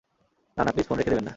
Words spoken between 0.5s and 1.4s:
না, না, please phone রেখে দেবেন না!